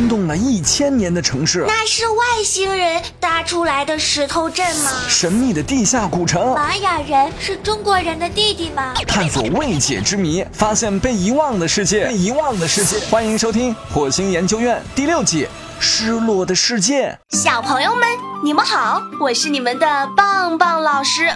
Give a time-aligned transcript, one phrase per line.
[0.00, 1.62] 惊动了一千年的城市。
[1.68, 4.90] 那是外星人搭出来的石头镇吗？
[5.10, 6.54] 神秘的地下古城。
[6.54, 8.94] 玛雅人是中国人的弟弟吗？
[9.06, 12.06] 探索未解之谜，发现被遗忘的世界。
[12.06, 15.44] 被遗忘的世界，欢迎收听《火星研究院》第六季
[15.78, 17.10] 《失落的世界》。
[17.36, 18.08] 小朋友们，
[18.42, 21.30] 你们好，我是你们的棒棒老师。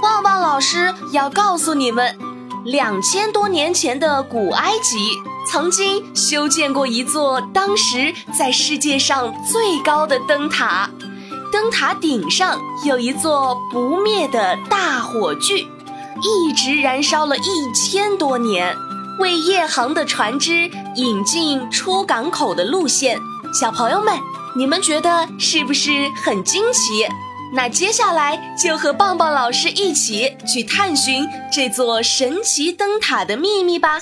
[0.00, 2.16] 棒棒老师要告诉你们，
[2.64, 4.96] 两千多年前的古埃及
[5.54, 10.90] 曾经修建过一座当时在世界上最高的灯塔，
[11.52, 15.68] 灯塔顶上有一座不灭的大火炬，
[16.24, 18.76] 一直燃烧了一千多年，
[19.20, 23.20] 为夜航的船只引进出港口的路线。
[23.52, 24.18] 小朋友们，
[24.56, 27.06] 你们觉得是不是很惊奇？
[27.52, 34.00] 那接下来就和棒棒老师一起去探寻这座神奇灯塔的秘密吧。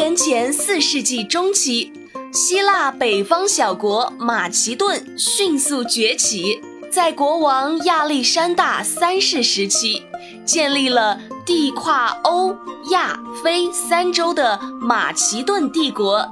[0.00, 1.92] 公元前四世纪中期，
[2.32, 6.58] 希腊北方小国马其顿迅速崛起，
[6.90, 10.02] 在国王亚历山大三世时期，
[10.46, 12.56] 建立了地跨欧
[12.92, 16.26] 亚非三洲的马其顿帝国，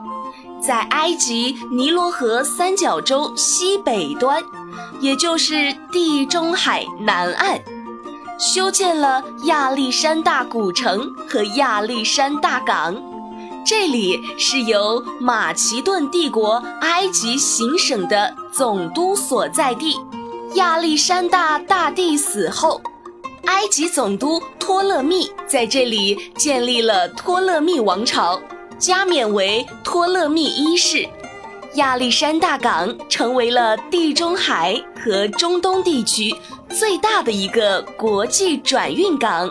[0.66, 4.42] 在埃及尼罗河三角洲西北端。
[4.98, 7.60] 也就是地中海南岸，
[8.38, 12.96] 修建了亚历山大古城和亚历山大港，
[13.68, 19.94] 这里是由马其顿帝国埃及行省的总督所在地。
[20.54, 22.80] 亚历山大大帝死后，
[23.44, 28.40] 埃及总督托勒密在这里建立了托勒密王朝，
[28.78, 31.06] 加冕为托勒密一世。
[31.74, 36.34] 亚历山大港成为了地中海和中东地区
[36.70, 39.46] 最大的一个国际转运港，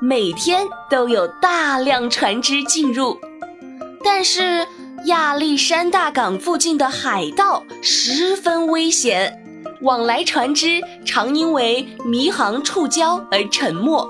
[0.00, 3.20] 每天都有大量船只进入。
[4.02, 4.66] 但是，
[5.06, 9.42] 亚历山大港附近的海盗十分危险，
[9.82, 14.08] 往来船只常因为迷航触礁而沉没，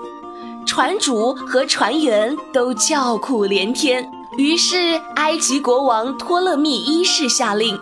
[0.67, 4.09] 船主和船员都叫苦连天。
[4.39, 7.79] 于是，埃及国王托勒密一世下令，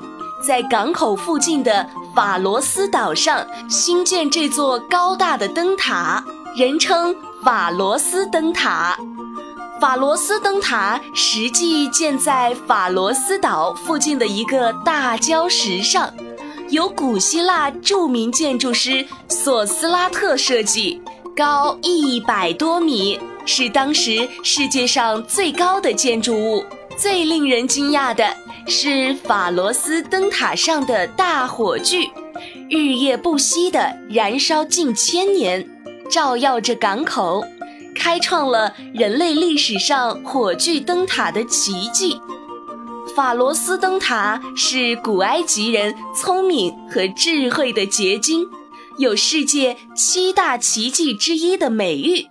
[0.46, 6.24] 在港口附近的法罗斯岛上兴建这座高大的灯塔，
[6.56, 8.98] 人称法罗斯灯塔。
[9.80, 16.12] 法罗斯灯塔实际建在法罗斯岛附近的一个大礁石上，
[16.70, 21.00] 由古希腊著名建筑师索斯拉特设计，
[21.36, 23.18] 高一百多米。
[23.46, 26.62] 是当时世界上最高的建筑物。
[26.98, 28.36] 最令人惊讶的
[28.66, 32.10] 是法罗斯灯塔上的大火炬，
[32.68, 35.66] 日夜不息地燃烧近千年，
[36.10, 37.42] 照耀着港口，
[37.98, 42.20] 开创了人类历史上火炬灯塔的奇迹。
[43.16, 48.46] 法罗斯灯塔是古埃及人聪明和智慧的结晶，
[48.98, 52.26] 有“世界七大奇迹之一”的美誉。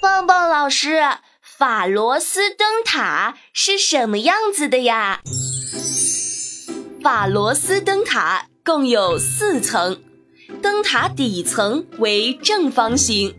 [0.00, 1.00] 棒棒老师，
[1.40, 5.22] 法罗斯灯塔是什么样子的呀？
[7.02, 10.02] 法罗斯灯塔共有四层，
[10.60, 13.34] 灯塔底层为正方形，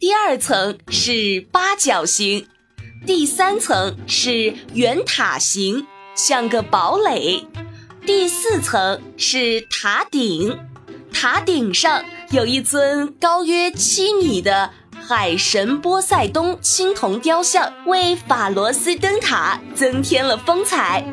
[0.00, 2.46] 第二层是八角形，
[3.06, 7.46] 第三层是圆塔形，像个堡垒，
[8.04, 10.58] 第四层是塔顶，
[11.12, 14.70] 塔顶上有一尊高约七米的。
[15.06, 21.04] 海神波塞冬青铜雕像为法罗斯灯塔增添了风采。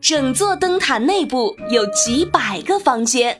[0.00, 3.38] 整座灯塔内部有几百个房间，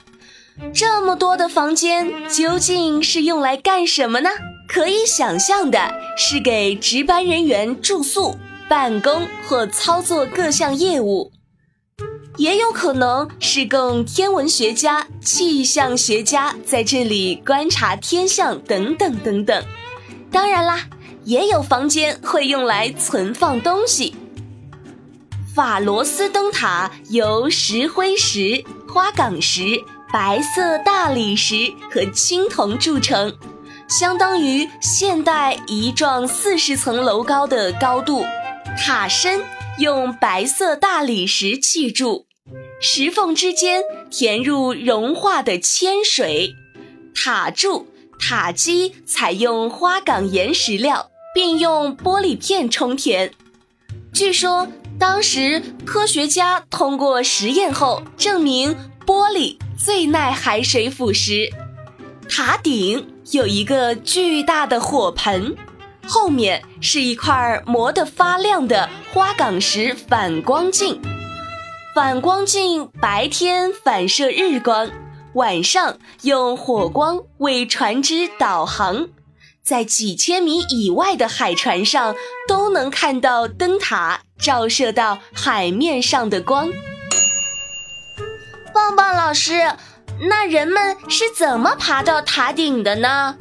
[0.75, 4.29] 这么多的房间究竟是用来干什么呢？
[4.69, 5.79] 可以想象的
[6.17, 8.37] 是给值班人员住宿、
[8.69, 11.31] 办公或操作各项业务，
[12.37, 19.65] 也有可能是供天文学家、气象学家在这里观察天象等等等等。
[20.31, 20.89] 当然啦，
[21.25, 24.15] 也有房间会用来存放东西。
[25.55, 33.35] 法罗斯灯塔由石灰石、花岗石、白色大理石和青铜铸成，
[33.89, 38.25] 相当于现代一幢四十层楼高的高度。
[38.77, 39.43] 塔身
[39.79, 42.27] 用白色大理石砌筑，
[42.81, 46.55] 石缝之间填入融化的铅水，
[47.15, 47.89] 塔柱。
[48.19, 53.31] 塔基采用花岗岩石料，并用玻璃片充填。
[54.13, 54.67] 据说
[54.99, 58.75] 当时科学家通过实验后证明
[59.07, 61.53] 玻璃最耐海水腐蚀。
[62.29, 65.57] 塔顶有一个巨大的火盆，
[66.07, 71.01] 后面是一块磨得发亮的花岗石反光镜。
[71.95, 74.91] 反光镜白天反射日光，
[75.35, 79.09] 晚上用火光为船只导航。
[79.63, 82.15] 在几千米以外的海船上，
[82.47, 86.71] 都能看到灯塔照射到海面上的光。
[88.73, 89.73] 棒棒老师，
[90.21, 93.37] 那人们是怎么爬到塔顶的呢？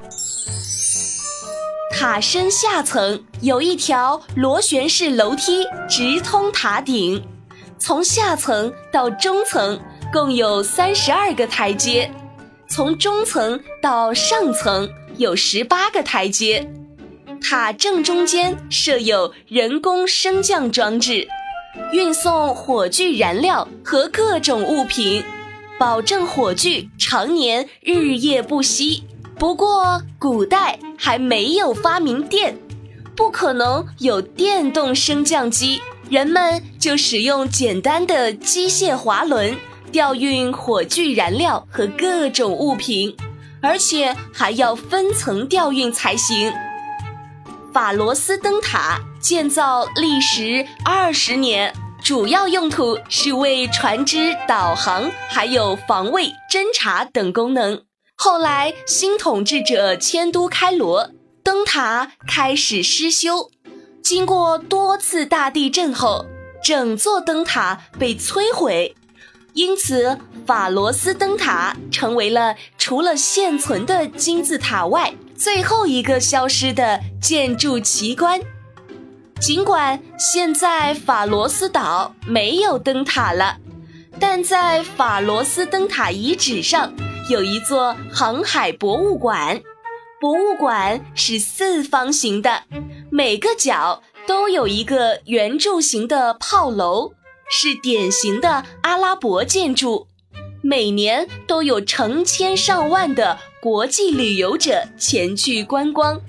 [1.91, 7.25] 塔身下层有一条螺旋式楼梯，直通塔顶。
[7.77, 9.79] 从下层到中层
[10.11, 12.11] 共有三十二个台阶，
[12.67, 14.89] 从中层到上层。
[15.17, 16.69] 有十八个台阶，
[17.41, 21.25] 塔正中间设有人工升降装置，
[21.93, 25.23] 运送火炬燃料和各种物品，
[25.77, 29.03] 保证火炬常年日夜不息。
[29.37, 32.57] 不过，古代还没有发明电，
[33.15, 39.55] 不可能有电动升降机，人们就使用简单的机械滑轮
[39.91, 43.15] 吊运火炬燃料和各种物品。
[43.61, 46.53] 而且还要分层调运才行。
[47.73, 51.73] 法罗斯灯塔建造历时二十年，
[52.05, 57.81] 主要用途是为船只导航，还有防卫、侦察等功能。
[58.15, 61.09] 后来新统治者迁都开罗，
[61.43, 63.49] 灯塔开始失修。
[64.03, 66.27] 经过多次大地震后，
[66.63, 68.95] 整座灯塔被摧毁。
[69.53, 78.39] 因此，法罗斯灯塔成为了除了现存的金字塔外最后一个消失的建筑奇观。
[79.41, 83.57] 尽管现在法罗斯岛没有灯塔了，
[84.19, 86.93] 但在法罗斯灯塔遗址上
[87.29, 89.61] 有一座航海博物馆。
[90.21, 92.63] 博物馆是四方形的，
[93.11, 97.13] 每个角都有一个圆柱形的炮楼。
[97.47, 100.07] 是典型的阿拉伯建筑，
[100.63, 106.19] 每年都有成千上万的国际旅游者前去观光。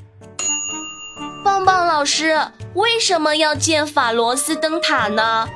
[1.46, 2.36] 棒棒老师，
[2.74, 5.48] 为什么要建法罗斯灯塔呢？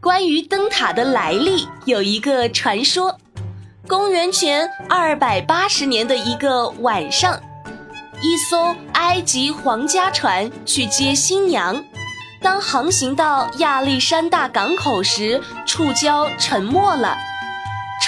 [0.00, 3.18] 关于灯塔的来历，有一个传说：
[3.88, 7.40] 公元前二百八十年的一个晚上，
[8.22, 11.84] 一艘埃及皇家船去接新娘。
[12.40, 17.16] 当航行到亚历山大港口时，触礁沉没了。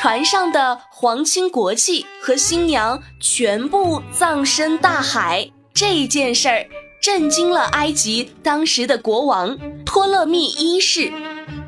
[0.01, 5.51] 船上的皇亲国戚和新娘全部葬身大海。
[5.75, 6.65] 这件事儿
[7.03, 11.13] 震惊了埃及当时的国王托勒密一世，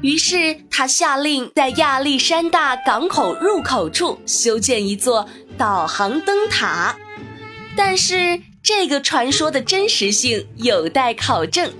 [0.01, 5.27] 于是他下令在亚历山大港口入口处修建一座
[5.59, 6.95] 导航灯塔。
[7.77, 11.73] 但是，这个传说的真实性有待考证。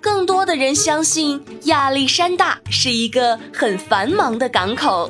[0.00, 5.08] 更多的人相信亚历山大是一个很繁忙的港口，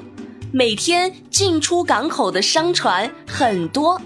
[0.57, 4.01] 每天进出港口的商船很多。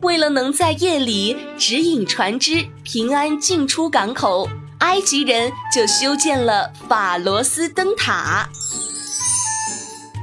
[0.00, 4.48] 为了能在夜里指引船只平安进出港口，
[4.78, 8.48] 埃及人就修建了法罗斯灯塔。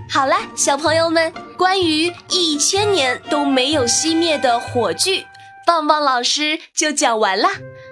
[0.10, 5.26] 好了，小朋友们，关于一千年都没有熄灭的火炬，
[5.68, 7.50] 棒棒老师就讲完了。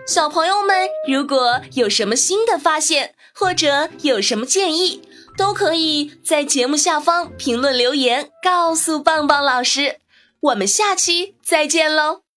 [0.07, 5.02] 小朋友们，如果有什么新的发现，或者有什么建议，
[5.37, 9.99] 都可以在节目下方评论留言，告诉棒棒老师。
[10.40, 12.23] 我们下期再见喽！